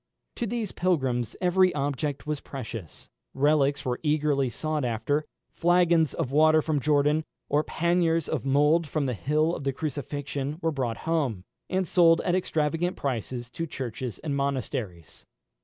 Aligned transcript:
To 0.37 0.47
these 0.47 0.71
pilgrims 0.71 1.35
every 1.41 1.71
object 1.75 2.25
was 2.25 2.39
precious. 2.41 3.07
Relics 3.35 3.85
were 3.85 3.99
eagerly 4.01 4.49
sought 4.49 4.83
after; 4.83 5.25
flagons 5.51 6.15
of 6.15 6.31
water 6.31 6.59
from 6.63 6.79
Jordan, 6.79 7.23
or 7.49 7.63
panniers 7.63 8.27
of 8.27 8.43
mould 8.43 8.87
from 8.87 9.05
the 9.05 9.13
hill 9.13 9.53
of 9.55 9.63
the 9.63 9.71
Crucifixion, 9.71 10.57
were 10.59 10.71
brought 10.71 10.97
home, 11.05 11.43
and 11.69 11.85
sold 11.85 12.19
at 12.21 12.33
extravagant 12.33 12.95
prices 12.95 13.47
to 13.51 13.67
churches 13.67 14.17
and 14.17 14.35
monasteries. 14.35 15.27